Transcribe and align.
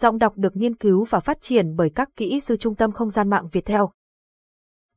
Giọng 0.00 0.18
đọc 0.18 0.32
được 0.36 0.56
nghiên 0.56 0.74
cứu 0.74 1.04
và 1.04 1.20
phát 1.20 1.38
triển 1.40 1.76
bởi 1.76 1.90
các 1.90 2.08
kỹ 2.16 2.40
sư 2.40 2.56
Trung 2.56 2.74
tâm 2.74 2.92
Không 2.92 3.10
gian 3.10 3.30
mạng 3.30 3.48
Việt 3.52 3.64
Theo. 3.64 3.90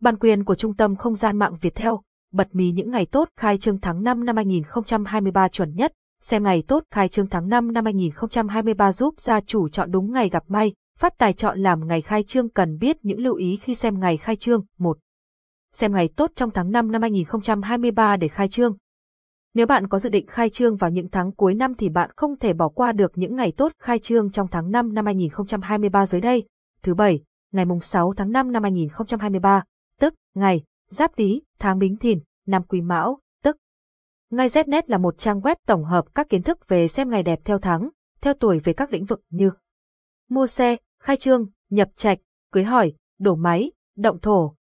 Bản 0.02 0.17
quyền 0.17 0.44
của 0.44 0.55
Trung 0.55 0.73
tâm 0.76 0.95
Không 0.95 1.16
gian 1.16 1.38
mạng 1.38 1.55
Việt 1.62 1.76
Theo, 1.76 2.02
bật 2.31 2.48
mí 2.52 2.71
những 2.71 2.91
ngày 2.91 3.05
tốt 3.05 3.30
khai 3.38 3.57
trương 3.57 3.80
tháng 3.80 4.04
5 4.04 4.26
năm 4.26 4.35
2023 4.35 5.48
chuẩn 5.48 5.76
nhất, 5.76 5.93
xem 6.21 6.43
ngày 6.43 6.63
tốt 6.67 6.84
khai 6.91 7.07
trương 7.07 7.27
tháng 7.27 7.49
5 7.49 7.73
năm 7.73 7.85
2023 7.85 8.91
giúp 8.91 9.20
gia 9.20 9.41
chủ 9.41 9.70
chọn 9.70 9.91
đúng 9.91 10.12
ngày 10.12 10.30
gặp 10.30 10.43
may, 10.48 10.73
phát 10.98 11.18
tài 11.18 11.34
chọn 11.34 11.59
làm 11.59 11.88
ngày 11.88 12.02
khai 12.02 12.23
trương 12.23 12.49
cần 12.49 12.77
biết 12.77 12.98
những 13.02 13.20
lưu 13.20 13.35
ý 13.35 13.57
khi 13.57 13.76
xem 13.76 13.99
ngày 13.99 14.18
khai 14.18 14.35
trương. 14.35 14.66
1. 14.77 14.98
Xem 15.73 15.93
ngày 15.93 16.09
tốt 16.16 16.31
trong 16.35 16.52
tháng 16.52 16.71
5 16.71 16.91
năm 16.91 17.02
2023 17.02 18.16
để 18.16 18.27
khai 18.27 18.49
trương. 18.49 18.77
Nếu 19.53 19.66
bạn 19.66 19.88
có 19.88 19.99
dự 19.99 20.09
định 20.09 20.27
khai 20.27 20.49
trương 20.49 20.76
vào 20.76 20.89
những 20.89 21.09
tháng 21.09 21.31
cuối 21.31 21.53
năm 21.53 21.76
thì 21.76 21.90
bạn 21.90 22.09
không 22.16 22.38
thể 22.38 22.53
bỏ 22.53 22.70
qua 22.70 22.91
được 22.91 23.12
những 23.16 23.35
ngày 23.35 23.53
tốt 23.57 23.71
khai 23.80 23.99
trương 23.99 24.31
trong 24.31 24.48
tháng 24.48 24.71
5 24.71 24.94
năm 24.94 25.05
2023 25.05 26.05
dưới 26.05 26.21
đây. 26.21 26.48
Thứ 26.84 26.94
bảy, 26.94 27.20
ngày 27.52 27.66
mùng 27.66 27.80
6 27.80 28.13
tháng 28.17 28.31
5 28.31 28.52
năm 28.52 28.63
2023, 28.63 29.63
tức 29.99 30.13
ngày 30.35 30.63
Giáp 30.90 31.16
Tý, 31.16 31.41
tháng 31.60 31.79
Bính 31.79 31.98
Thìn, 31.98 32.20
năm 32.48 32.63
Quý 32.63 32.82
Mão, 32.82 33.20
tức. 33.43 33.57
Ngay 34.29 34.48
Znet 34.48 34.82
là 34.88 34.98
một 34.98 35.18
trang 35.18 35.40
web 35.40 35.55
tổng 35.68 35.85
hợp 35.85 36.05
các 36.16 36.29
kiến 36.29 36.41
thức 36.41 36.68
về 36.68 36.88
xem 36.88 37.10
ngày 37.10 37.23
đẹp 37.23 37.40
theo 37.45 37.60
tháng, 37.60 37.90
theo 38.21 38.34
tuổi 38.34 38.60
về 38.60 38.73
các 38.73 38.93
lĩnh 38.93 39.05
vực 39.05 39.21
như 39.29 39.51
mua 40.29 40.48
xe, 40.48 40.77
khai 40.99 41.18
trương, 41.18 41.45
nhập 41.70 41.90
trạch, 41.95 42.18
cưới 42.51 42.63
hỏi, 42.63 42.93
đổ 43.20 43.35
máy, 43.35 43.71
động 43.98 44.20
thổ, 44.20 44.55